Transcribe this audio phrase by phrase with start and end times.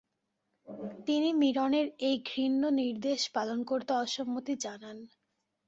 [1.07, 4.97] তিনি মীরনের এই ঘৃণ্য নির্দেশ পালন করতে অসম্মতি জানান।